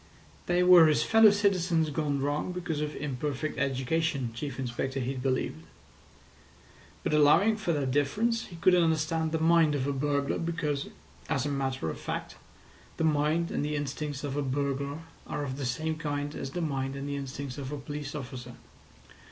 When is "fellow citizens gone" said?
1.03-2.21